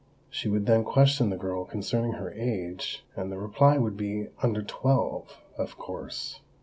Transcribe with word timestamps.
She 0.31 0.49
would 0.49 0.65
then 0.65 0.83
question 0.83 1.29
the 1.29 1.37
girl 1.37 1.63
concerning 1.63 2.13
her 2.13 2.31
age; 2.33 3.05
and 3.15 3.31
the 3.31 3.37
reply 3.37 3.77
would 3.77 3.97
be 3.97 4.29
"under 4.41 4.63
twelve" 4.63 5.37
of 5.59 5.77
course. 5.77 6.41